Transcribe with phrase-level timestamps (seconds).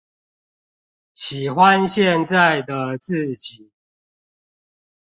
[1.13, 3.71] 喜歡現在的自己